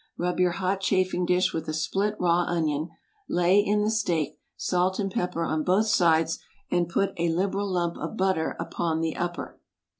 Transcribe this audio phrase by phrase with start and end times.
[0.17, 2.89] Rub your hot chafing dish with a split raw onion,
[3.29, 6.39] lay in the steak, salt and pepper on both sides,
[6.71, 9.59] and put a liberal lump of butter upon the upper.